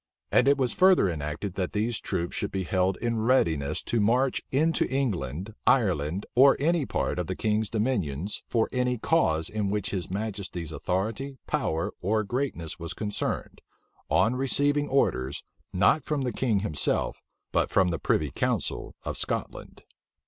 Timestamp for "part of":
6.87-7.27